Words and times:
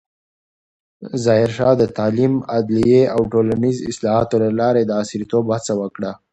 ظاهرشاه 1.23 1.73
د 1.77 1.83
تعلیم، 1.97 2.33
عدلیې 2.57 3.01
او 3.15 3.21
ټولنیزو 3.31 3.87
اصلاحاتو 3.91 4.35
له 4.43 4.49
لارې 4.59 4.81
د 4.85 4.91
عصریتوب 5.01 5.45
هڅه 5.55 5.73
وکړه. 5.81 6.11